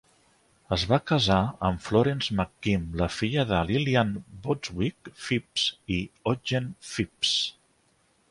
Es 0.75 0.83
va 0.91 0.97
casar 1.09 1.35
amb 1.67 1.83
Florence 1.87 2.33
McKim, 2.37 2.87
la 3.01 3.09
filla 3.17 3.45
de 3.51 3.59
Lillian 3.71 4.15
Bostwick 4.47 5.11
Phipps 5.25 5.67
i 5.97 5.99
Ogden 6.33 6.73
Phipps. 6.95 7.35